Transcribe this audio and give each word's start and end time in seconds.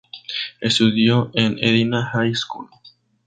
Estudió 0.61 1.29
en 1.35 1.59
el 1.59 1.63
"Edina 1.63 2.01
High 2.11 2.33
School". 2.33 2.67